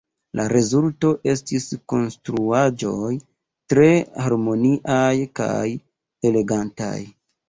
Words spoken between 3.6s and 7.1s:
tre harmoniaj kaj elegantaj.